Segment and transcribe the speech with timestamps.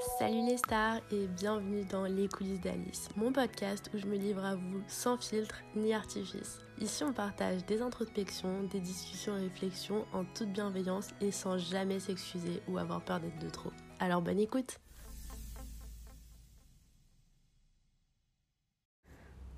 [0.00, 4.42] Salut les stars et bienvenue dans Les coulisses d'Alice, mon podcast où je me livre
[4.42, 6.60] à vous sans filtre ni artifice.
[6.80, 12.00] Ici on partage des introspections, des discussions et réflexions en toute bienveillance et sans jamais
[12.00, 13.72] s'excuser ou avoir peur d'être de trop.
[13.98, 14.78] Alors bonne écoute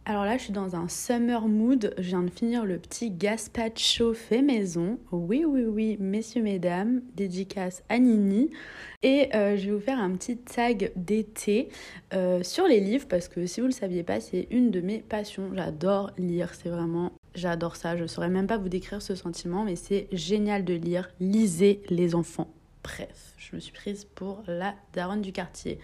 [0.05, 1.95] Alors là, je suis dans un summer mood.
[1.97, 4.99] Je viens de finir le petit gazpacho fait maison.
[5.13, 8.51] Oui, oui, oui, messieurs, mesdames, dédicace à Nini.
[9.05, 11.69] Et euh, je vais vous faire un petit tag d'été
[12.15, 14.81] euh, sur les livres parce que si vous ne le saviez pas, c'est une de
[14.81, 15.51] mes passions.
[15.55, 17.13] J'adore lire, c'est vraiment.
[17.37, 17.97] J'adore ça.
[17.97, 21.11] Je ne saurais même pas vous décrire ce sentiment, mais c'est génial de lire.
[21.21, 22.49] Lisez les enfants.
[22.83, 25.79] Bref, je me suis prise pour la daronne du quartier.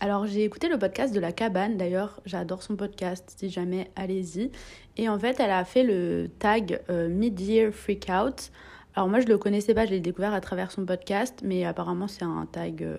[0.00, 4.50] Alors j'ai écouté le podcast de la cabane, d'ailleurs j'adore son podcast, si jamais allez-y.
[4.96, 8.50] Et en fait elle a fait le tag euh, Mid-Year Freakout.
[8.94, 12.08] Alors moi je le connaissais pas, je l'ai découvert à travers son podcast, mais apparemment
[12.08, 12.96] c'est un tag euh,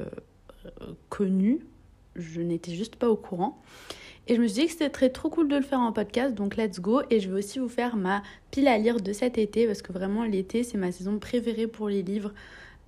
[1.07, 1.61] connu.
[2.15, 3.61] Je n'étais juste pas au courant.
[4.27, 6.35] Et je me suis dit que c'était très trop cool de le faire en podcast,
[6.35, 7.01] donc let's go.
[7.09, 9.91] Et je vais aussi vous faire ma pile à lire de cet été, parce que
[9.91, 12.33] vraiment l'été c'est ma saison préférée pour les livres.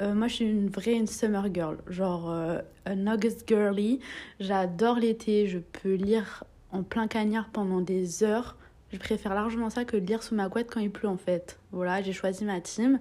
[0.02, 4.00] Euh, moi, je suis une vraie une summer girl, genre euh, August girly.
[4.40, 8.58] J'adore l'été, je peux lire en plein cagnard pendant des heures.
[8.92, 11.60] Je préfère largement ça que de lire sous ma couette quand il pleut en fait.
[11.72, 13.00] Voilà, j'ai choisi ma team.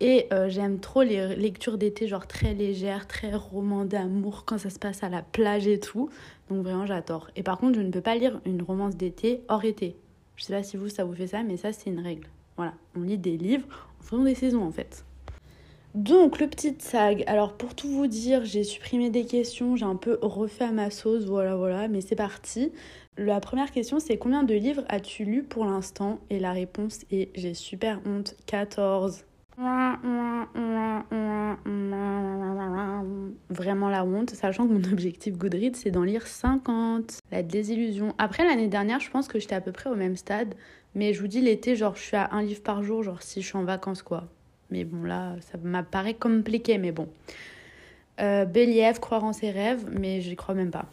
[0.00, 4.70] Et euh, j'aime trop les lectures d'été, genre très légères, très romans d'amour quand ça
[4.70, 6.08] se passe à la plage et tout.
[6.48, 7.30] Donc vraiment, j'adore.
[7.36, 9.96] Et par contre, je ne peux pas lire une romance d'été hors été.
[10.36, 12.26] Je sais pas si vous, ça vous fait ça, mais ça, c'est une règle.
[12.56, 13.66] Voilà, on lit des livres
[14.00, 15.04] en fonction des saisons en fait.
[15.94, 19.96] Donc le petit tag, alors pour tout vous dire, j'ai supprimé des questions, j'ai un
[19.96, 22.72] peu refait à ma sauce, voilà voilà, mais c'est parti.
[23.18, 26.20] La première question c'est combien de livres as-tu lu pour l'instant?
[26.30, 29.26] Et la réponse est j'ai super honte, 14.
[33.50, 37.18] Vraiment la honte, sachant que mon objectif Goodreads c'est d'en lire 50.
[37.30, 38.14] La désillusion.
[38.16, 40.54] Après l'année dernière, je pense que j'étais à peu près au même stade,
[40.94, 43.42] mais je vous dis l'été, genre je suis à un livre par jour, genre si
[43.42, 44.26] je suis en vacances quoi.
[44.72, 47.06] Mais bon, là, ça m'apparaît compliqué, mais bon.
[48.20, 48.46] Euh,
[49.00, 50.86] croire en ses rêves, mais j'y crois même pas.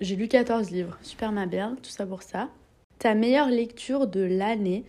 [0.00, 2.48] J'ai lu 14 livres, super ma belle, tout ça pour ça.
[2.98, 4.84] Ta meilleure lecture de l'année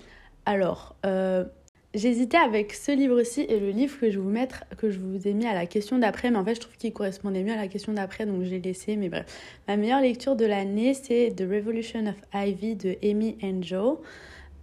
[0.45, 1.45] Alors, euh,
[1.93, 5.33] j'hésitais avec ce livre-ci et le livre que je, vous mettre, que je vous ai
[5.33, 7.67] mis à la question d'après, mais en fait, je trouve qu'il correspondait mieux à la
[7.67, 9.25] question d'après, donc j'ai laissé, mais bref.
[9.67, 13.95] Ma meilleure lecture de l'année, c'est The Revolution of Ivy de Amy Angel,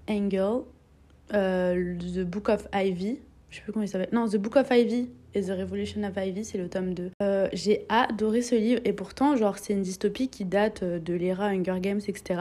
[0.08, 0.62] Angel
[1.32, 3.18] euh, The Book of Ivy
[3.54, 4.08] je sais plus comment il s'appelle.
[4.10, 7.12] Non, The Book of Ivy et The Revolution of Ivy, c'est le tome 2.
[7.22, 11.14] Euh, j'ai adoré ce livre et pourtant, genre, c'est une dystopie qui date euh, de
[11.14, 12.40] l'era Hunger Games, etc.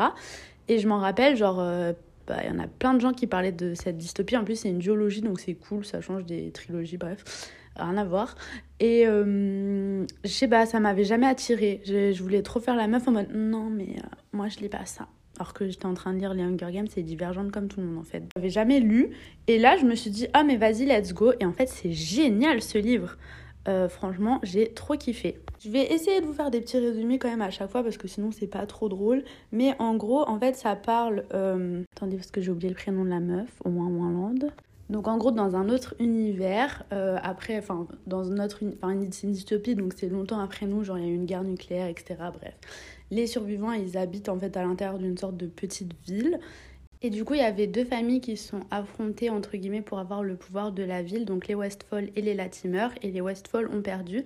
[0.67, 1.93] Et je m'en rappelle, genre, euh,
[2.25, 4.35] bah, il y en a plein de gens qui parlaient de cette dystopie.
[4.37, 8.05] En plus, c'est une duologie, donc c'est cool, ça change des trilogies, bref, rien à
[8.05, 8.33] voir.
[8.79, 11.81] Et je sais pas, ça m'avait jamais attiré.
[11.85, 13.95] Je, je, voulais trop faire la meuf en mode non, mais
[14.33, 15.07] moi je lis pas ça
[15.39, 17.87] alors que j'étais en train de lire les Hunger Games, c'est divergente comme tout le
[17.87, 18.23] monde en fait.
[18.35, 19.11] J'avais jamais lu
[19.47, 21.91] et là je me suis dit ah mais vas-y let's go et en fait c'est
[21.91, 23.17] génial ce livre.
[23.67, 25.39] Euh, franchement j'ai trop kiffé.
[25.59, 27.97] Je vais essayer de vous faire des petits résumés quand même à chaque fois parce
[27.97, 29.23] que sinon c'est pas trop drôle.
[29.51, 31.23] Mais en gros en fait ça parle...
[31.33, 31.83] Euh...
[31.95, 34.49] Attendez parce que j'ai oublié le prénom de la meuf, au moins Land.
[34.89, 39.75] Donc en gros dans un autre univers, euh, après, enfin dans notre, enfin une dystopie
[39.75, 42.15] donc c'est longtemps après nous, genre il y a eu une guerre nucléaire, etc.
[42.37, 42.53] Bref,
[43.11, 46.39] les survivants ils habitent en fait à l'intérieur d'une sorte de petite ville.
[47.01, 50.23] Et du coup il y avait deux familles qui sont affrontées entre guillemets pour avoir
[50.23, 52.87] le pouvoir de la ville, donc les Westfall et les Latimer.
[53.01, 54.23] Et les Westfall ont perdu,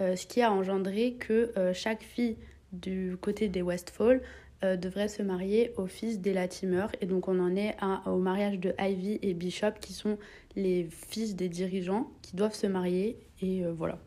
[0.00, 2.36] euh, ce qui a engendré que euh, chaque fille
[2.72, 4.22] du côté des Westfall
[4.62, 6.86] euh, devrait se marier au fils des Latimer.
[7.00, 7.76] Et donc on en est
[8.06, 10.16] au mariage de Ivy et Bishop qui sont
[10.54, 13.16] les fils des dirigeants qui doivent se marier.
[13.42, 13.98] Et voilà.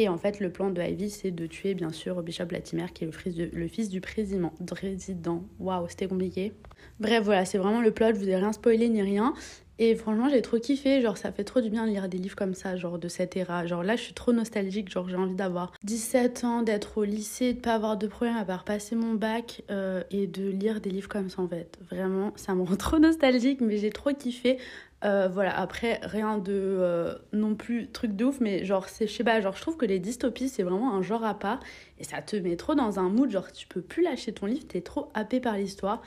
[0.00, 3.02] Et en fait, le plan de Ivy, c'est de tuer bien sûr Bishop Latimer, qui
[3.02, 3.10] est
[3.52, 4.52] le fils, du président.
[4.64, 5.42] président.
[5.58, 6.52] Waouh, c'était compliqué.
[7.00, 9.34] Bref, voilà, c'est vraiment le plot, je vous ai rien spoilé ni rien.
[9.80, 11.00] Et franchement, j'ai trop kiffé.
[11.00, 13.36] Genre, ça fait trop du bien de lire des livres comme ça, genre de cette
[13.36, 13.66] era.
[13.66, 14.88] Genre là, je suis trop nostalgique.
[14.88, 18.44] Genre, j'ai envie d'avoir 17 ans, d'être au lycée, de pas avoir de problème à
[18.44, 21.78] part passer mon bac euh, et de lire des livres comme ça en fait.
[21.90, 24.58] Vraiment, ça me rend trop nostalgique, mais j'ai trop kiffé.
[25.04, 29.12] Euh, voilà, après, rien de euh, non plus truc de ouf, mais genre, c'est, je
[29.12, 31.60] sais pas, genre, je trouve que les dystopies, c'est vraiment un genre à part
[32.00, 33.30] et ça te met trop dans un mood.
[33.30, 36.02] Genre, tu peux plus lâcher ton livre, t'es trop happé par l'histoire.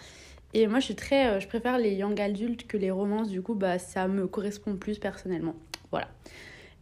[0.53, 1.27] Et moi, je suis très.
[1.29, 4.75] Euh, je préfère les young adultes que les romances, du coup, bah, ça me correspond
[4.75, 5.55] plus personnellement.
[5.91, 6.09] Voilà.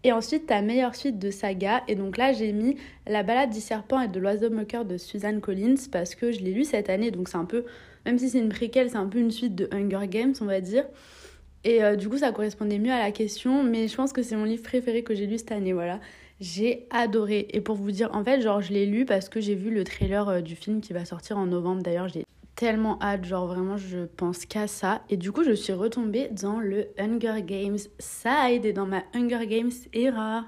[0.03, 1.83] Et ensuite, ta meilleure suite de saga.
[1.87, 5.41] Et donc là, j'ai mis La balade du serpent et de l'oiseau moqueur de Suzanne
[5.41, 7.11] Collins parce que je l'ai lu cette année.
[7.11, 7.65] Donc c'est un peu.
[8.05, 10.61] Même si c'est une préquelle, c'est un peu une suite de Hunger Games, on va
[10.61, 10.85] dire.
[11.63, 13.63] Et euh, du coup, ça correspondait mieux à la question.
[13.63, 15.73] Mais je pense que c'est mon livre préféré que j'ai lu cette année.
[15.73, 15.99] Voilà.
[16.39, 17.47] J'ai adoré.
[17.51, 19.83] Et pour vous dire, en fait, genre, je l'ai lu parce que j'ai vu le
[19.83, 21.83] trailer euh, du film qui va sortir en novembre.
[21.83, 22.25] D'ailleurs, j'ai
[22.55, 25.01] tellement hâte, genre vraiment, je pense qu'à ça.
[25.09, 29.47] Et du coup, je suis retombée dans le Hunger Games side et dans ma Hunger
[29.47, 30.45] Games era.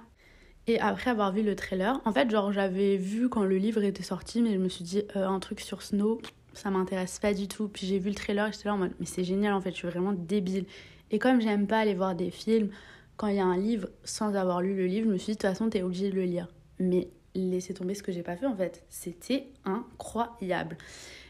[0.67, 4.03] Et après avoir vu le trailer, en fait, genre, j'avais vu quand le livre était
[4.03, 6.21] sorti, mais je me suis dit, euh, un truc sur Snow,
[6.53, 7.69] ça m'intéresse pas du tout.
[7.69, 9.71] Puis j'ai vu le trailer et j'étais là en mode, mais c'est génial, en fait,
[9.71, 10.65] je suis vraiment débile.
[11.11, 12.69] Et comme j'aime pas aller voir des films,
[13.17, 15.37] quand il y a un livre sans avoir lu le livre, je me suis dit
[15.37, 16.47] de toute façon, t'es obligé de le lire.
[16.79, 18.83] Mais laissez tomber ce que j'ai pas fait en fait.
[18.89, 20.77] C'était incroyable.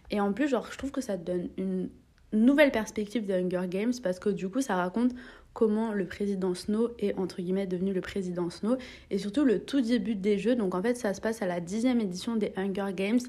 [0.10, 1.90] Et en plus, genre, je trouve que ça donne une
[2.34, 5.12] nouvelle perspective de Hunger Games parce que du coup, ça raconte
[5.54, 8.78] comment le président Snow est entre guillemets devenu le président Snow
[9.10, 10.56] et surtout le tout début des jeux.
[10.56, 13.20] Donc en fait, ça se passe à la dixième édition des Hunger Games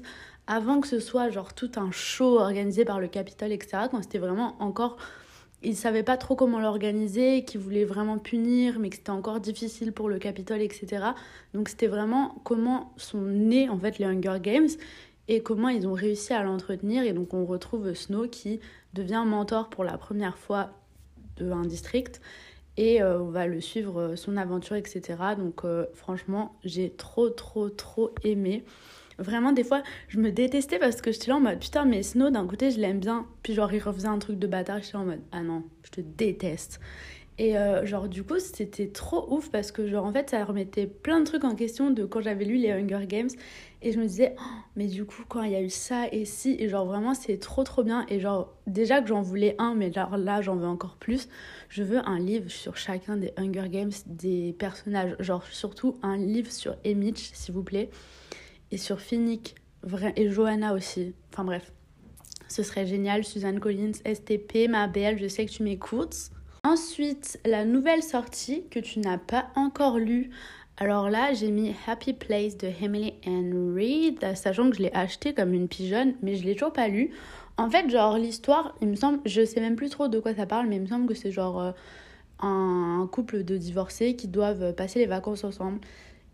[0.47, 3.83] avant que ce soit genre tout un show organisé par le Capitole, etc.
[3.91, 4.97] Quand c'était vraiment encore
[5.63, 9.91] il savait pas trop comment l'organiser, qu'il voulait vraiment punir, mais que c'était encore difficile
[9.91, 11.05] pour le Capitole, etc.
[11.53, 14.69] Donc c'était vraiment comment sont nés en fait les Hunger Games
[15.27, 17.03] et comment ils ont réussi à l'entretenir.
[17.03, 18.59] Et donc on retrouve Snow qui
[18.93, 20.71] devient mentor pour la première fois
[21.37, 22.21] d'un district
[22.77, 25.01] et euh, on va le suivre euh, son aventure, etc.
[25.37, 28.63] Donc euh, franchement j'ai trop trop trop aimé.
[29.17, 32.29] Vraiment, des fois, je me détestais parce que j'étais là en mode putain, mais Snow,
[32.29, 33.27] d'un côté, je l'aime bien.
[33.43, 34.81] Puis, genre, il refaisait un truc de bâtard.
[34.81, 36.79] J'étais en mode ah non, je te déteste.
[37.39, 40.85] Et euh, genre, du coup, c'était trop ouf parce que, genre, en fait, ça remettait
[40.85, 43.29] plein de trucs en question de quand j'avais lu les Hunger Games.
[43.81, 46.25] Et je me disais, oh, mais du coup, quand il y a eu ça et
[46.25, 48.05] si, et genre, vraiment, c'est trop, trop bien.
[48.07, 51.27] Et genre, déjà que j'en voulais un, mais genre là, j'en veux encore plus.
[51.69, 55.15] Je veux un livre sur chacun des Hunger Games, des personnages.
[55.19, 57.89] Genre, surtout un livre sur Emmett, s'il vous plaît
[58.73, 59.55] et sur Finnick
[60.15, 61.13] et Johanna aussi.
[61.31, 61.71] Enfin bref,
[62.47, 63.23] ce serait génial.
[63.23, 66.31] Suzanne Collins, STP, ma belle, je sais que tu m'écoutes.
[66.63, 70.31] Ensuite, la nouvelle sortie que tu n'as pas encore lue.
[70.77, 75.53] Alors là, j'ai mis Happy Place de Emily Reid, sachant que je l'ai acheté comme
[75.53, 77.11] une pigeonne, mais je l'ai toujours pas lu.
[77.57, 80.47] En fait, genre, l'histoire, il me semble, je sais même plus trop de quoi ça
[80.47, 81.71] parle, mais il me semble que c'est genre euh,
[82.39, 85.79] un couple de divorcés qui doivent passer les vacances ensemble.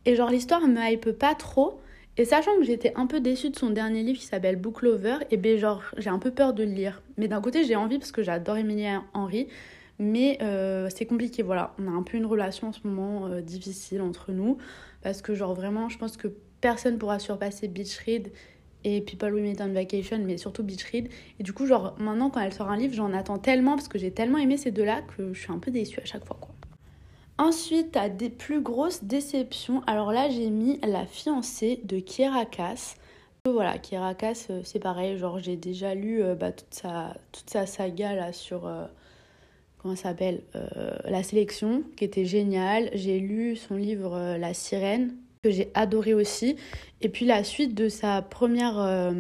[0.06, 1.82] Et genre, l'histoire me hype pas trop,
[2.20, 5.20] et sachant que j'étais un peu déçue de son dernier livre qui s'appelle Book Lover,
[5.32, 7.02] et ben genre j'ai un peu peur de le lire.
[7.16, 9.48] Mais d'un côté j'ai envie parce que j'adore Emilia Henry,
[10.00, 11.74] mais euh, c'est compliqué, voilà.
[11.80, 14.58] On a un peu une relation en ce moment euh, difficile entre nous,
[15.02, 16.28] parce que genre vraiment je pense que
[16.60, 18.34] personne pourra surpasser Beach Read
[18.84, 21.08] et People We Meet on Vacation, mais surtout Beach Read.
[21.40, 23.98] Et du coup genre maintenant quand elle sort un livre j'en attends tellement parce que
[23.98, 26.54] j'ai tellement aimé ces deux-là que je suis un peu déçue à chaque fois quoi.
[27.40, 29.82] Ensuite, à des plus grosses déceptions.
[29.88, 32.96] Alors là, j'ai mis La fiancée de Kierakas.
[33.46, 35.18] Voilà, Kierakas, euh, c'est pareil.
[35.18, 38.68] Genre, j'ai déjà lu euh, bah, toute, sa, toute sa saga là sur.
[38.68, 38.84] Euh,
[39.78, 40.42] comment ça s'appelle
[41.06, 42.90] La sélection, qui était géniale.
[42.94, 46.58] J'ai lu son livre La sirène, que j'ai adoré aussi.
[47.00, 49.14] Et puis la suite de sa première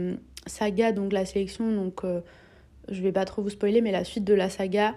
[0.45, 2.01] saga, donc la sélection, donc
[2.89, 4.95] je vais pas trop vous spoiler, mais la suite de la saga,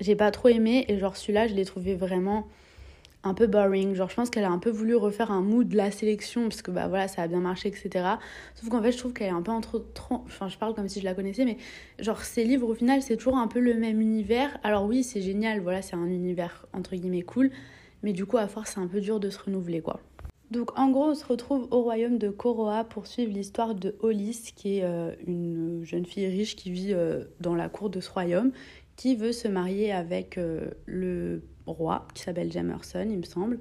[0.00, 0.86] j'ai pas trop aimé.
[0.88, 2.48] Et genre, celui-là, je l'ai trouvé vraiment
[3.24, 3.94] un peu boring.
[3.94, 6.62] Genre, je pense qu'elle a un peu voulu refaire un mood de la sélection, parce
[6.62, 7.90] que bah voilà, ça a bien marché, etc.
[8.54, 9.84] Sauf qu'en fait, je trouve qu'elle est un peu entre.
[10.10, 11.56] Enfin, je parle comme si je la connaissais, mais
[11.98, 14.56] genre, ces livres, au final, c'est toujours un peu le même univers.
[14.62, 17.50] Alors, oui, c'est génial, voilà, c'est un univers entre guillemets cool,
[18.02, 20.00] mais du coup, à force, c'est un peu dur de se renouveler, quoi.
[20.52, 24.52] Donc, en gros, on se retrouve au royaume de Koroa pour suivre l'histoire de Hollis,
[24.54, 28.10] qui est euh, une jeune fille riche qui vit euh, dans la cour de ce
[28.10, 28.52] royaume,
[28.96, 33.60] qui veut se marier avec euh, le roi qui s'appelle Jamerson, il me semble.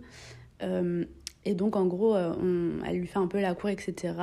[0.62, 1.06] Euh,
[1.46, 4.14] et donc, en gros, euh, elle lui fait un peu la cour, etc.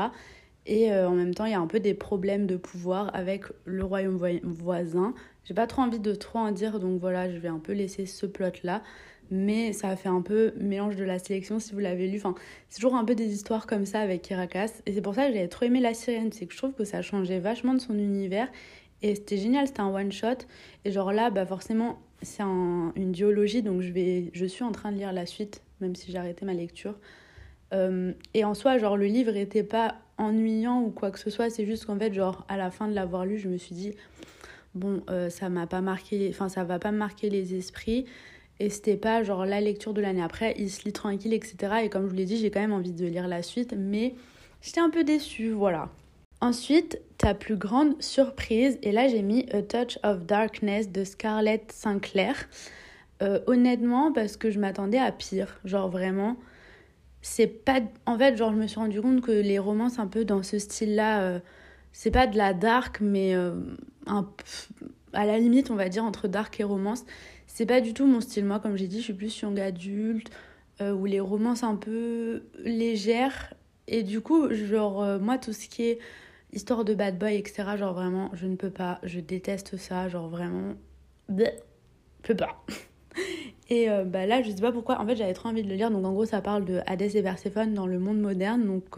[0.67, 3.85] Et en même temps, il y a un peu des problèmes de pouvoir avec le
[3.85, 5.15] royaume voisin.
[5.45, 8.05] J'ai pas trop envie de trop en dire, donc voilà, je vais un peu laisser
[8.05, 8.83] ce plot-là.
[9.31, 12.19] Mais ça a fait un peu mélange de la sélection, si vous l'avez lu.
[12.19, 12.35] Enfin,
[12.69, 14.83] c'est toujours un peu des histoires comme ça avec Kirakas.
[14.87, 16.33] Et c'est pour ça que j'avais trop aimé La Sirène.
[16.33, 18.49] C'est que je trouve que ça changeait vachement de son univers.
[19.03, 20.47] Et c'était génial, c'était un one-shot.
[20.85, 24.93] Et genre là, bah forcément, c'est une duologie, donc je, vais, je suis en train
[24.93, 26.95] de lire la suite, même si j'ai arrêté ma lecture.
[27.75, 31.51] Euh, et en soi, genre, le livre n'était pas ennuyant ou quoi que ce soit,
[31.51, 33.93] c'est juste qu'en fait, genre, à la fin de l'avoir lu, je me suis dit,
[34.75, 38.07] bon, euh, ça m'a pas marqué, enfin, ça va pas me marquer les esprits.
[38.61, 41.57] Et c'était pas genre la lecture de l'année après, il se lit tranquille, etc.
[41.85, 44.15] Et comme je vous l'ai dit, j'ai quand même envie de lire la suite, mais
[44.63, 45.91] j'étais un peu déçue, voilà.
[46.41, 51.73] Ensuite, ta plus grande surprise, et là j'ai mis A Touch of Darkness de Scarlett
[51.73, 52.35] Sinclair.
[53.23, 55.59] Euh, honnêtement, parce que je m'attendais à pire.
[55.65, 56.37] Genre vraiment,
[57.23, 57.81] c'est pas.
[58.07, 60.59] En fait, genre, je me suis rendu compte que les romances un peu dans ce
[60.59, 61.41] style-là, euh,
[61.93, 63.55] c'est pas de la dark, mais euh,
[65.13, 67.05] à la limite, on va dire, entre dark et romance.
[67.49, 68.45] C'est pas du tout mon style.
[68.45, 70.31] Moi, comme j'ai dit, je suis plus young adulte.
[70.81, 73.55] ou les romances un peu légères.
[73.89, 75.99] Et du coup, genre, moi, tout ce qui est
[76.53, 78.99] histoire de bad boy, etc., genre vraiment, je ne peux pas.
[79.03, 80.75] Je déteste ça, genre vraiment.
[81.29, 81.45] je
[82.23, 82.65] peux pas.
[83.71, 85.01] Et euh, bah là, je sais pas pourquoi.
[85.01, 85.91] En fait, j'avais trop envie de le lire.
[85.91, 88.65] Donc, en gros, ça parle de Hadès et Perséphone dans le monde moderne.
[88.65, 88.97] Donc,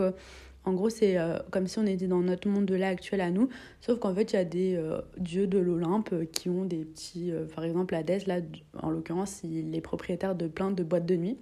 [0.64, 1.16] en gros, c'est
[1.50, 3.49] comme si on était dans notre monde de là actuel à nous.
[3.80, 4.80] Sauf qu'en fait, il y a des
[5.16, 7.33] dieux de l'Olympe qui ont des petits.
[7.54, 8.40] par exemple, Hadès, là,
[8.80, 11.38] en l'occurrence, il est propriétaire de plein de boîtes de nuit.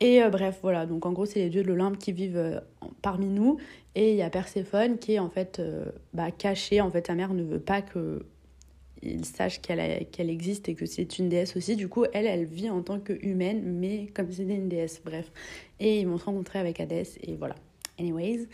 [0.00, 2.60] Et euh, bref, voilà, donc en gros, c'est les dieux de l'Olympe qui vivent euh,
[3.02, 3.58] parmi nous.
[3.94, 6.80] Et il y a Perséphone qui est en fait euh, bah, cachée.
[6.80, 11.28] En fait, sa mère ne veut pas qu'il sache qu'elle existe et que c'est une
[11.28, 11.74] déesse aussi.
[11.74, 15.32] Du coup, elle, elle vit en tant qu'humaine, mais comme c'était une déesse, bref.
[15.80, 17.56] Et ils vont se rencontrer avec Hadès, et voilà.
[17.98, 18.46] Anyways.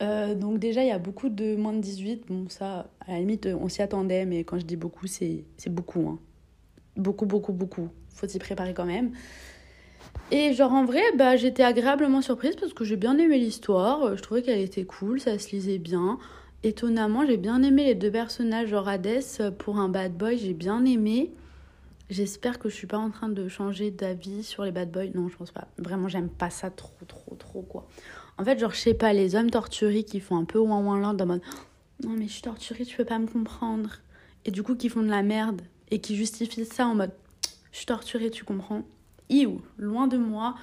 [0.00, 2.26] donc déjà, il y a beaucoup de moins de 18.
[2.26, 6.08] Bon, ça, à la limite, on s'y attendait, mais quand je dis beaucoup, c'est beaucoup.
[6.08, 6.18] Hein.
[6.96, 7.88] Beaucoup, beaucoup, beaucoup.
[8.10, 9.12] Faut s'y préparer quand même.
[10.34, 14.02] Et genre en vrai, bah, j'étais agréablement surprise parce que j'ai bien aimé l'histoire.
[14.02, 16.18] Euh, je trouvais qu'elle était cool, ça se lisait bien.
[16.62, 18.70] Étonnamment, j'ai bien aimé les deux personnages.
[18.70, 21.30] Genre Hades, euh, pour un bad boy, j'ai bien aimé.
[22.08, 25.10] J'espère que je suis pas en train de changer d'avis sur les bad boys.
[25.14, 25.68] Non, je pense pas.
[25.76, 27.86] Vraiment, j'aime pas ça trop, trop, trop, quoi.
[28.38, 30.98] En fait, genre, je sais pas, les hommes torturés qui font un peu ouin ouin
[30.98, 31.42] là, dans mode
[32.02, 33.90] non, mais je suis torturée, tu peux pas me comprendre.
[34.44, 37.12] Et du coup, qui font de la merde et qui justifient ça en mode
[37.70, 38.82] je suis torturée, tu comprends
[39.78, 40.54] loin de moi,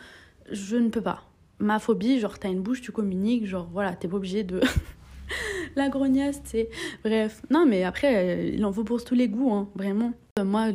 [0.51, 1.23] je ne peux pas.
[1.59, 4.61] Ma phobie, genre, t'as une bouche, tu communiques, genre, voilà, t'es pas obligé de.
[5.75, 6.69] la grognasse, sais.
[7.03, 7.41] Bref.
[7.49, 10.13] Non, mais après, euh, il en faut pour tous les goûts, hein, vraiment.
[10.39, 10.67] Euh, moi,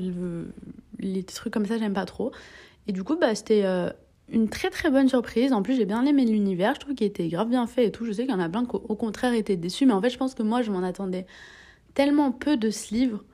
[0.98, 2.32] les trucs comme ça, j'aime pas trop.
[2.86, 3.90] Et du coup, bah, c'était euh,
[4.28, 5.52] une très très bonne surprise.
[5.52, 6.74] En plus, j'ai bien aimé l'univers.
[6.74, 8.04] Je trouve qu'il était grave bien fait et tout.
[8.04, 9.86] Je sais qu'il y en a plein qui, au contraire, étaient déçus.
[9.86, 11.26] Mais en fait, je pense que moi, je m'en attendais
[11.94, 13.24] tellement peu de ce livre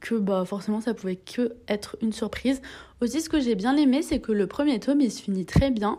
[0.00, 2.60] que bah forcément ça pouvait que être une surprise.
[3.00, 5.70] Aussi ce que j'ai bien aimé c'est que le premier tome il se finit très
[5.70, 5.98] bien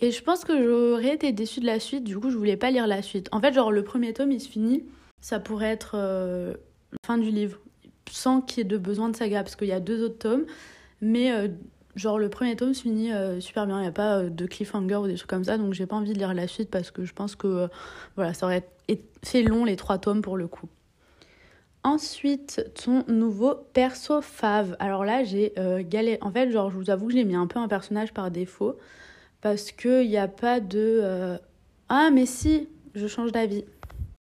[0.00, 2.70] et je pense que j'aurais été déçue de la suite du coup je voulais pas
[2.70, 3.28] lire la suite.
[3.32, 4.84] En fait genre le premier tome il se finit
[5.20, 6.54] ça pourrait être euh,
[6.92, 7.58] la fin du livre
[8.10, 10.46] sans qu'il y ait de besoin de saga parce qu'il y a deux autres tomes
[11.00, 11.48] mais euh,
[11.96, 14.96] genre le premier tome se finit euh, super bien il n'y a pas de cliffhanger
[14.96, 17.04] ou des trucs comme ça donc j'ai pas envie de lire la suite parce que
[17.04, 17.68] je pense que
[18.16, 18.66] voilà ça aurait
[19.24, 20.68] fait long les trois tomes pour le coup.
[21.82, 24.76] Ensuite, ton nouveau perso fave.
[24.80, 25.82] Alors là, j'ai euh.
[26.20, 28.76] En fait, genre, je vous avoue que j'ai mis un peu un personnage par défaut.
[29.40, 31.00] Parce qu'il n'y a pas de.
[31.02, 31.38] Euh,
[31.88, 33.64] ah, mais si, je change d'avis.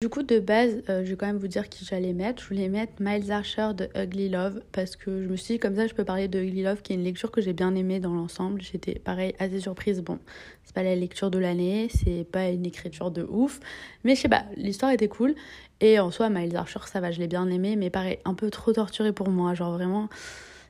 [0.01, 2.41] Du coup, de base, euh, je vais quand même vous dire qui j'allais mettre.
[2.41, 5.75] Je voulais mettre Miles Archer de Ugly Love parce que je me suis dit, comme
[5.75, 7.99] ça, je peux parler de Ugly Love, qui est une lecture que j'ai bien aimée
[7.99, 8.61] dans l'ensemble.
[8.61, 9.99] J'étais, pareil, assez surprise.
[9.99, 10.17] Bon,
[10.63, 13.59] c'est pas la lecture de l'année, c'est pas une écriture de ouf,
[14.05, 15.35] mais je sais pas, l'histoire était cool.
[15.81, 18.49] Et en soi, Miles Archer, ça va, je l'ai bien aimé, mais pareil, un peu
[18.51, 19.53] trop torturé pour moi.
[19.53, 20.07] Genre vraiment,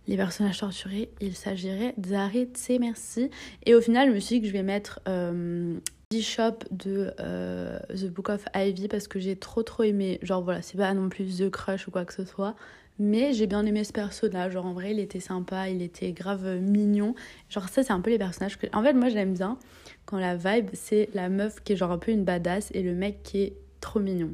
[0.07, 3.29] les personnages torturés, il s'agirait d'arrêter, merci.
[3.67, 5.01] Et au final, je me suis dit que je vais mettre.
[5.07, 5.77] Euh,
[6.18, 10.18] shop de euh, The Book of Ivy parce que j'ai trop trop aimé.
[10.24, 12.56] Genre voilà, c'est pas non plus The Crush ou quoi que ce soit.
[12.98, 14.54] Mais j'ai bien aimé ce personnage.
[14.54, 17.13] Genre en vrai, il était sympa, il était grave mignon.
[17.50, 18.66] Genre ça, c'est un peu les personnages que.
[18.74, 19.60] En fait, moi j'aime bien
[20.06, 22.96] quand la vibe, c'est la meuf qui est genre un peu une badass et le
[22.96, 24.34] mec qui est trop mignon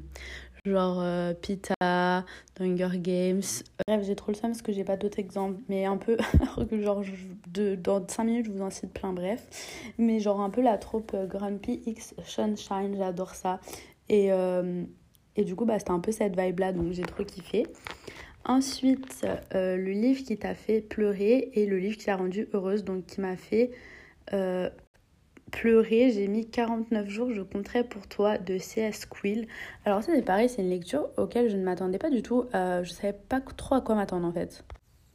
[0.66, 2.26] genre euh, Pita,
[2.60, 3.42] Hunger Games.
[3.88, 6.18] Bref, j'ai trop le seum parce que j'ai pas d'autres exemples, mais un peu,
[6.72, 7.04] genre,
[7.48, 9.48] de, dans 5 minutes, je vous en cite plein, bref.
[9.98, 13.60] Mais genre un peu la troupe euh, Grumpy X Sunshine, j'adore ça.
[14.10, 14.84] Et, euh,
[15.36, 17.68] et du coup, bah, c'était un peu cette vibe-là, donc j'ai trop kiffé.
[18.48, 23.08] Ensuite, le livre qui t'a fait pleurer et le livre qui t'a rendu heureuse, donc
[23.08, 23.72] qui m'a fait
[25.56, 29.06] pleurer, j'ai mis 49 jours, je compterai pour toi de C.S.
[29.06, 29.48] Quill.
[29.86, 32.44] Alors ça c'est pareil, c'est une lecture auquel je ne m'attendais pas du tout.
[32.54, 34.66] Euh, je savais pas trop à quoi m'attendre en fait.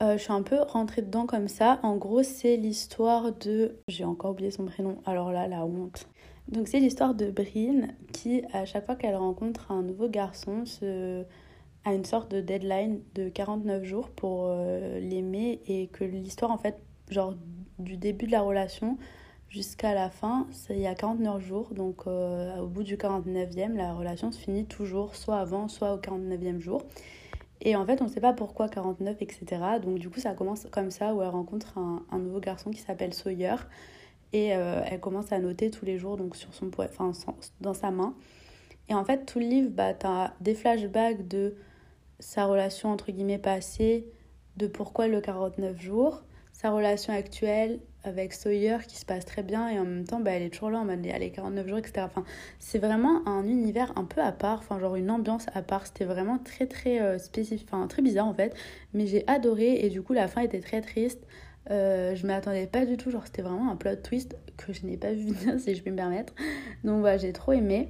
[0.02, 1.78] Euh, je suis un peu rentrée dedans comme ça.
[1.82, 3.76] En gros, c'est l'histoire de...
[3.86, 5.02] J'ai encore oublié son prénom.
[5.04, 6.08] Alors là, la honte.
[6.48, 11.22] Donc c'est l'histoire de Bryn qui, à chaque fois qu'elle rencontre un nouveau garçon, se...
[11.84, 16.58] a une sorte de deadline de 49 jours pour euh, l'aimer et que l'histoire, en
[16.58, 16.80] fait,
[17.10, 17.34] genre
[17.78, 18.96] du début de la relation
[19.50, 21.74] jusqu'à la fin, il y a 49 jours.
[21.74, 25.98] Donc euh, au bout du 49e, la relation se finit toujours soit avant, soit au
[25.98, 26.82] 49e jour.
[27.60, 29.46] Et en fait, on ne sait pas pourquoi 49, etc.
[29.82, 32.80] Donc du coup, ça commence comme ça, où elle rencontre un, un nouveau garçon qui
[32.80, 33.56] s'appelle Sawyer.
[34.32, 37.12] Et euh, elle commence à noter tous les jours donc sur son enfin,
[37.60, 38.14] dans sa main.
[38.88, 41.56] Et en fait, tout le livre, bah, tu as des flashbacks de
[42.18, 44.06] sa relation entre guillemets passée,
[44.56, 49.68] de pourquoi le 49 jours, sa relation actuelle avec Sawyer qui se passe très bien
[49.68, 52.06] et en même temps bah, elle est toujours là en mode allez 49 jours etc
[52.06, 52.24] enfin
[52.58, 55.86] c'est vraiment un univers un peu à part enfin genre une ambiance à part.
[55.86, 58.54] C'était vraiment très très euh, spécifique enfin très bizarre en fait.
[58.94, 61.26] Mais j'ai adoré et du coup la fin était très triste.
[61.70, 64.96] Euh, je m'attendais pas du tout, genre c'était vraiment un plot twist que je n'ai
[64.96, 66.34] pas vu venir si je peux me permettre.
[66.84, 67.88] Donc voilà, j'ai trop aimé.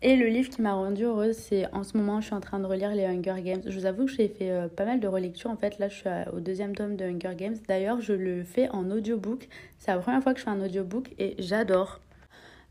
[0.00, 2.60] Et le livre qui m'a rendue heureuse, c'est en ce moment, je suis en train
[2.60, 3.62] de relire les Hunger Games.
[3.66, 5.50] Je vous avoue que j'ai fait euh, pas mal de relectures.
[5.50, 7.56] En fait, là, je suis au deuxième tome de Hunger Games.
[7.66, 9.48] D'ailleurs, je le fais en audiobook.
[9.78, 11.98] C'est la première fois que je fais un audiobook et j'adore.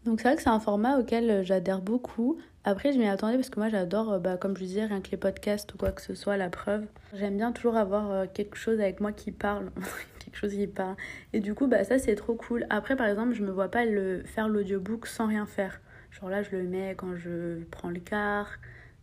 [0.05, 2.38] Donc c'est vrai que c'est un format auquel euh, j'adhère beaucoup.
[2.63, 5.12] Après, je m'y attendais parce que moi, j'adore, euh, bah, comme je disais, rien que
[5.12, 6.86] les podcasts ou quoi que ce soit, la preuve.
[7.13, 9.69] J'aime bien toujours avoir quelque chose avec moi qui parle.
[10.24, 10.95] quelque chose qui parle.
[11.33, 12.65] Et du coup, bah, ça, c'est trop cool.
[12.69, 15.81] Après, par exemple, je me vois pas le, faire l'audiobook sans rien faire.
[16.12, 18.48] Genre là, je le mets quand je prends le car,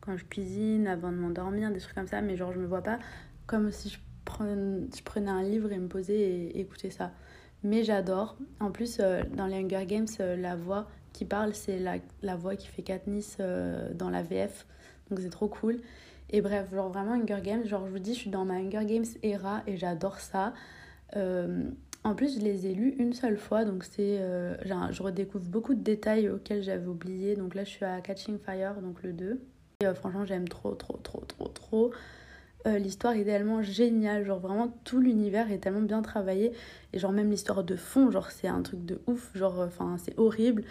[0.00, 2.20] quand je cuisine, avant de m'endormir, des trucs comme ça.
[2.20, 2.98] Mais genre, je me vois pas
[3.46, 7.12] comme si je, je prenais un livre et me posais et écoutais ça.
[7.62, 8.36] Mais j'adore.
[8.60, 12.36] En plus, euh, dans les Hunger Games, euh, la voix qui parle, c'est la, la,
[12.36, 14.66] voix qui fait Katniss euh, dans la VF.
[15.10, 15.80] Donc c'est trop cool.
[16.30, 18.84] Et bref, genre vraiment Hunger Games, genre je vous dis, je suis dans ma Hunger
[18.84, 20.52] Games era et j'adore ça.
[22.04, 24.54] En plus, je les ai lus une seule fois, donc c'est, euh,
[24.90, 27.34] je redécouvre beaucoup de détails auxquels j'avais oublié.
[27.34, 29.40] Donc là, je suis à Catching Fire, donc le 2.
[29.80, 31.92] Et euh, franchement, j'aime trop, trop, trop, trop, trop.
[32.66, 36.52] Euh, l'histoire est tellement géniale, genre vraiment tout l'univers est tellement bien travaillé.
[36.92, 40.18] Et genre même l'histoire de fond, genre c'est un truc de ouf, genre enfin c'est
[40.18, 40.64] horrible.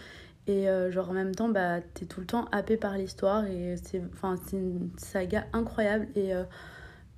[0.46, 4.02] Et genre en même temps, bah t'es tout le temps happé par l'histoire et c'est
[4.52, 6.08] une saga incroyable.
[6.16, 6.34] Et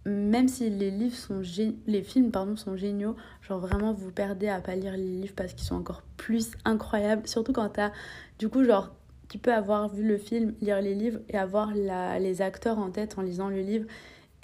[0.05, 1.41] même si les livres sont
[1.87, 5.53] les films pardon sont géniaux genre vraiment vous perdez à pas lire les livres parce
[5.53, 7.91] qu'ils sont encore plus incroyables surtout quand t'as
[8.37, 8.93] du coup genre
[9.29, 13.17] tu peux avoir vu le film lire les livres et avoir les acteurs en tête
[13.17, 13.87] en lisant le livre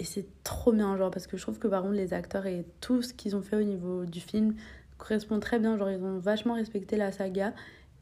[0.00, 2.64] et c'est trop bien genre parce que je trouve que par contre les acteurs et
[2.80, 4.54] tout ce qu'ils ont fait au niveau du film
[4.98, 7.54] correspond très bien genre ils ont vachement respecté la saga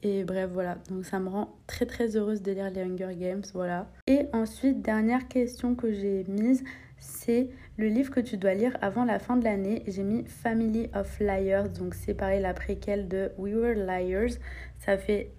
[0.02, 0.78] et bref, voilà.
[0.88, 3.86] Donc ça me rend très très heureuse de lire les Hunger Games, voilà.
[4.06, 6.64] Et ensuite, dernière question que j'ai mise,
[7.00, 9.82] c'est le livre que tu dois lire avant la fin de l'année.
[9.88, 14.36] J'ai mis Family of Liars, donc c'est pareil la préquelle de We Were Liars.
[14.78, 15.32] Ça fait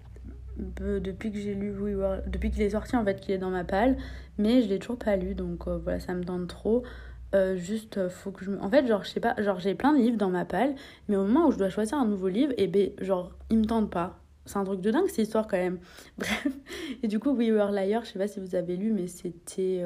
[0.58, 3.50] depuis que j'ai lu We Were, depuis qu'il est sorti en fait qu'il est dans
[3.50, 3.96] ma palle,
[4.38, 6.82] mais je l'ai toujours pas lu donc euh, voilà ça me tente trop.
[7.34, 9.94] Euh, juste euh, faut que je en fait genre je sais pas genre j'ai plein
[9.94, 10.74] de livres dans ma palle
[11.08, 13.56] mais au moment où je dois choisir un nouveau livre et eh ben genre il
[13.56, 15.78] me tente pas c'est un truc de dingue cette histoire quand même
[16.18, 16.46] bref
[17.02, 19.82] et du coup We Were Liars je sais pas si vous avez lu mais c'était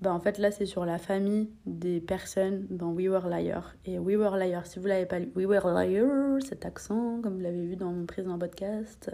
[0.00, 3.74] bah, en fait là c'est sur la famille des personnes dans We Were Liars.
[3.84, 7.34] Et We Were Liars, si vous l'avez pas lu, We Were Liars, cet accent, comme
[7.36, 9.10] vous l'avez vu dans mon précédent podcast.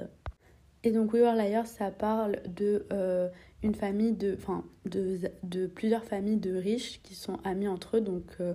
[0.85, 3.29] Et donc We Were Liars, ça parle de euh,
[3.63, 8.01] une famille de, enfin, de, de, plusieurs familles de riches qui sont amis entre eux,
[8.01, 8.55] donc euh,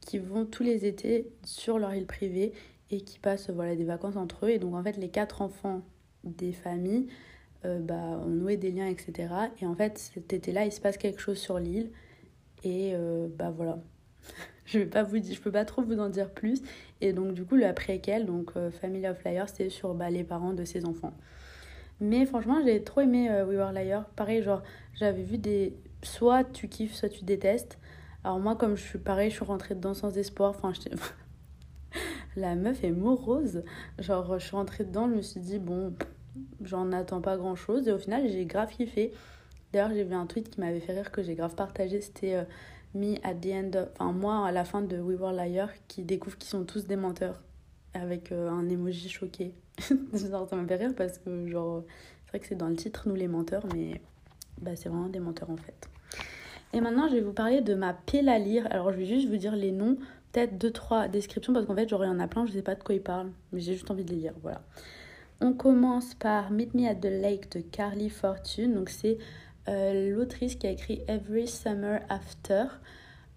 [0.00, 2.54] qui vont tous les étés sur leur île privée
[2.90, 4.50] et qui passent voilà, des vacances entre eux.
[4.50, 5.82] Et donc en fait les quatre enfants
[6.24, 7.08] des familles
[7.64, 9.28] euh, bah, on nouait des liens, etc.
[9.60, 11.90] Et en fait, cet été-là, il se passe quelque chose sur l'île.
[12.64, 13.78] Et euh, bah voilà.
[14.64, 16.62] je vais pas vous dire, je peux pas trop vous en dire plus.
[17.00, 20.24] Et donc, du coup, le après-quel, donc euh, Family of Liars, c'est sur bah, les
[20.24, 21.12] parents de ses enfants.
[22.00, 24.04] Mais franchement, j'ai trop aimé We Were Liars.
[24.16, 24.62] Pareil, genre,
[24.94, 25.74] j'avais vu des.
[26.02, 27.78] Soit tu kiffes, soit tu détestes.
[28.22, 30.50] Alors, moi, comme je suis pareil, je suis rentrée dedans sans espoir.
[30.50, 30.72] Enfin,
[32.36, 33.62] la meuf est morose.
[33.98, 35.94] Genre, je suis rentrée dedans, je me suis dit, bon,
[36.62, 39.12] j'en attends pas grand chose et au final j'ai grave kiffé.
[39.72, 42.44] D'ailleurs j'ai vu un tweet qui m'avait fait rire que j'ai grave partagé, c'était euh,
[42.94, 46.38] Me at the end, enfin moi à la fin de We Were Liar qui découvre
[46.38, 47.42] qu'ils sont tous des menteurs
[47.94, 49.52] avec euh, un emoji choqué.
[49.78, 51.84] ça m'a fait rire parce que genre
[52.24, 54.00] c'est vrai que c'est dans le titre nous les menteurs mais
[54.60, 55.88] bah, c'est vraiment des menteurs en fait.
[56.72, 58.66] Et maintenant je vais vous parler de ma pile à lire.
[58.70, 59.96] Alors je vais juste vous dire les noms,
[60.32, 62.82] peut-être deux trois descriptions parce qu'en fait j'aurais en a plein, je sais pas de
[62.82, 64.62] quoi ils parlent, mais j'ai juste envie de les lire, voilà.
[65.40, 68.74] On commence par Meet Me at the Lake de Carly Fortune.
[68.74, 69.18] Donc c'est
[69.68, 72.64] euh, l'autrice qui a écrit Every Summer After,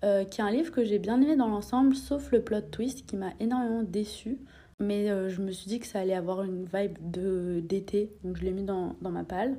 [0.06, 3.06] euh, qui est un livre que j'ai bien aimé dans l'ensemble, sauf le plot twist
[3.06, 4.38] qui m'a énormément déçu.
[4.80, 6.98] Mais euh, je me suis dit que ça allait avoir une vibe
[7.68, 9.58] d'été, donc je l'ai mis dans, dans, ma palle.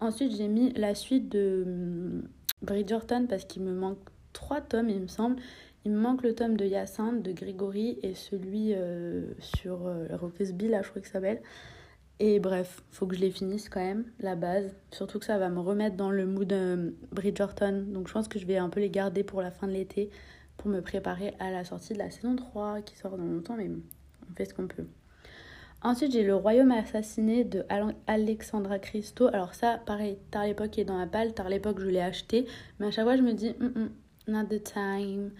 [0.00, 2.22] Ensuite, j'ai mis la suite de hum,
[2.62, 3.98] Bridgerton parce qu'il me manque
[4.32, 5.36] trois tomes, il me semble.
[5.84, 10.68] Il me manque le tome de Hyacinthe, de Grégory et celui euh, sur euh, Rockersby,
[10.68, 11.40] là, je crois que ça s'appelle.
[12.18, 14.74] Et bref, faut que je les finisse quand même, la base.
[14.92, 17.86] Surtout que ça va me remettre dans le mood euh, Bridgerton.
[17.88, 20.10] Donc je pense que je vais un peu les garder pour la fin de l'été
[20.58, 23.70] pour me préparer à la sortie de la saison 3 qui sort dans longtemps, mais
[23.70, 24.84] on fait ce qu'on peut.
[25.82, 27.64] Ensuite, j'ai Le Royaume assassiné de
[28.06, 29.28] Alexandra Christo.
[29.28, 32.46] Alors ça, pareil, tard l'époque est dans la palle, tard l'époque je l'ai acheté,
[32.78, 33.88] mais à chaque fois je me dis, mm,
[34.28, 35.30] not the time.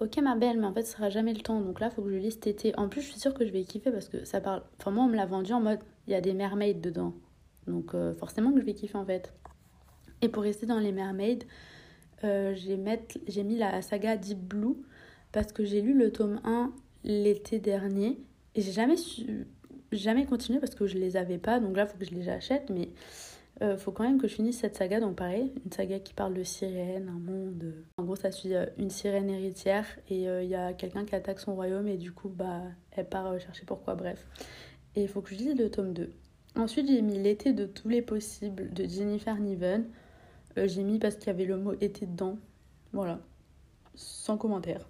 [0.00, 1.60] Ok ma belle, mais en fait ce sera jamais le temps.
[1.60, 2.76] Donc là, faut que je lise cet été.
[2.78, 4.62] En plus, je suis sûre que je vais kiffer parce que ça parle.
[4.78, 7.14] Enfin, moi, on me l'a vendu en mode il y a des mermaids dedans.
[7.66, 9.34] Donc euh, forcément que je vais kiffer en fait.
[10.22, 11.40] Et pour rester dans les mermaids,
[12.24, 14.76] euh, j'ai mis la saga Deep Blue
[15.32, 16.72] parce que j'ai lu le tome 1
[17.04, 18.18] l'été dernier
[18.54, 19.46] et j'ai jamais su,
[19.92, 21.60] jamais continué parce que je les avais pas.
[21.60, 22.90] Donc là, faut que je les achète, mais
[23.62, 25.00] euh, faut quand même que je finisse cette saga.
[25.00, 27.74] Donc pareil, une saga qui parle de sirène, un monde.
[27.98, 31.40] En gros, ça suit euh, une sirène héritière et il y a quelqu'un qui attaque
[31.40, 33.94] son royaume et du coup, bah, elle part chercher pourquoi.
[33.94, 34.26] Bref.
[34.96, 36.10] Et il faut que je lise le tome 2.
[36.56, 39.88] Ensuite, j'ai mis L'été de tous les possibles de Jennifer Niven.
[40.58, 42.38] Euh, j'ai mis parce qu'il y avait le mot été dedans.
[42.92, 43.20] Voilà.
[43.94, 44.88] Sans commentaire.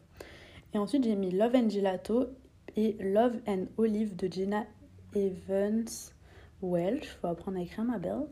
[0.72, 2.28] Et ensuite, j'ai mis Love and Gelato
[2.76, 4.64] et Love and Olive de Jenna
[5.14, 6.12] Evans
[6.62, 7.06] Welch.
[7.20, 8.26] Faut apprendre à écrire ma belle.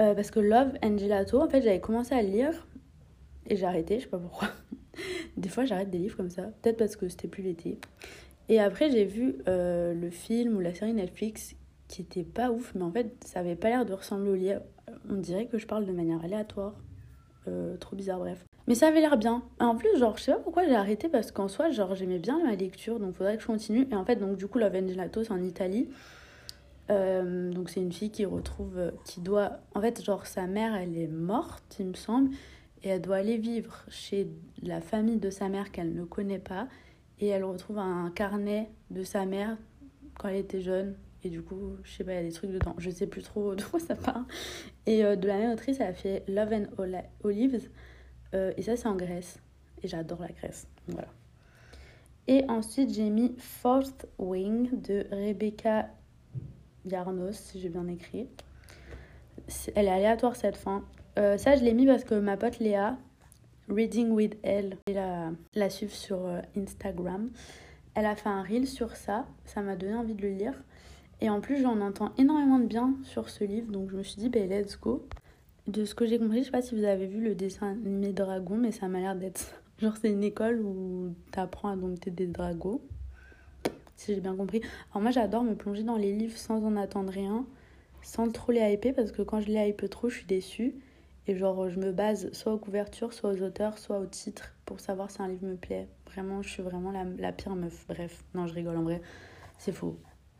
[0.00, 2.66] Euh, parce que Love and Gelato, en fait, j'avais commencé à lire
[3.48, 4.48] et j'ai arrêté, je sais pas pourquoi.
[5.36, 6.42] des fois, j'arrête des livres comme ça.
[6.62, 7.78] Peut-être parce que c'était plus l'été.
[8.48, 11.54] Et après, j'ai vu euh, le film ou la série Netflix
[11.88, 14.60] qui était pas ouf, mais en fait, ça avait pas l'air de ressembler au livre.
[15.08, 16.74] On dirait que je parle de manière aléatoire.
[17.48, 18.44] Euh, trop bizarre, bref.
[18.66, 19.42] Mais ça avait l'air bien.
[19.60, 22.42] En plus, genre, je sais pas pourquoi j'ai arrêté parce qu'en soi, genre, j'aimais bien
[22.42, 23.86] ma lecture, donc faudrait que je continue.
[23.90, 25.88] Et en fait, donc, du coup, la Gelato, c'est en Italie.
[26.90, 29.60] Euh, donc, c'est une fille qui retrouve, qui doit.
[29.74, 32.30] En fait, genre, sa mère, elle est morte, il me semble,
[32.82, 34.28] et elle doit aller vivre chez
[34.62, 36.68] la famille de sa mère qu'elle ne connaît pas.
[37.18, 39.56] Et elle retrouve un carnet de sa mère
[40.18, 40.94] quand elle était jeune,
[41.26, 42.74] et du coup, je sais pas, il y a des trucs dedans.
[42.78, 44.24] Je sais plus trop de quoi ça parle.
[44.86, 46.84] Et euh, de la même autrice, elle a fait Love and
[47.24, 47.68] Olives.
[48.34, 49.40] Euh, et ça, c'est en Grèce.
[49.82, 50.68] Et j'adore la Grèce.
[50.86, 51.08] Voilà.
[52.28, 55.88] Et ensuite, j'ai mis Fourth Wing de Rebecca
[56.86, 58.28] Yarnos, si j'ai bien écrit.
[59.74, 60.84] Elle est aléatoire cette fin.
[61.18, 62.96] Euh, ça, je l'ai mis parce que ma pote Léa,
[63.68, 66.18] Reading with Elle, et la, la suivre sur
[66.56, 67.30] Instagram,
[67.94, 69.26] elle a fait un reel sur ça.
[69.44, 70.54] Ça m'a donné envie de le lire.
[71.20, 74.20] Et en plus, j'en entends énormément de bien sur ce livre, donc je me suis
[74.20, 75.06] dit, ben let's go.
[75.66, 78.12] De ce que j'ai compris, je sais pas si vous avez vu le dessin animé
[78.12, 79.62] Dragon, mais ça m'a l'air d'être.
[79.78, 82.80] Genre, c'est une école où t'apprends à dompter des dragons.
[83.96, 84.60] Si j'ai bien compris.
[84.90, 87.46] Alors, moi, j'adore me plonger dans les livres sans en attendre rien,
[88.02, 90.74] sans trop les hyper, parce que quand je les hype trop, je suis déçue.
[91.28, 94.78] Et genre, je me base soit aux couvertures, soit aux auteurs, soit au titre pour
[94.80, 95.88] savoir si un livre me plaît.
[96.06, 97.84] Vraiment, je suis vraiment la, la pire meuf.
[97.88, 99.02] Bref, non, je rigole en vrai.
[99.58, 99.98] C'est faux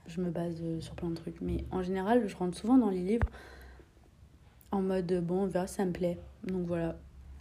[0.09, 1.41] je me base euh, sur plein de trucs.
[1.41, 3.29] Mais en général, je rentre souvent dans les livres
[4.73, 6.19] en mode bon, on verra si ça me plaît.
[6.45, 6.99] Donc voilà.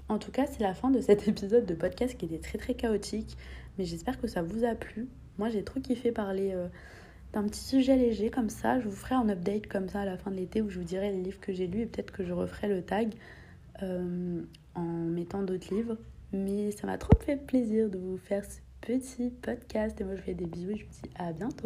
[0.10, 2.73] En tout cas, c'est la fin de cet épisode de podcast qui était très très
[2.73, 3.38] chaotique.
[3.78, 5.08] Mais j'espère que ça vous a plu.
[5.37, 6.67] Moi, j'ai trop kiffé parler euh,
[7.33, 8.79] d'un petit sujet léger comme ça.
[8.79, 10.85] Je vous ferai un update comme ça à la fin de l'été où je vous
[10.85, 13.13] dirai les livres que j'ai lus et peut-être que je referai le tag
[13.83, 14.41] euh,
[14.75, 15.97] en mettant d'autres livres.
[16.33, 19.99] Mais ça m'a trop fait plaisir de vous faire ce petit podcast.
[20.01, 21.63] Et moi, je vous fais des bisous et je vous dis à bientôt.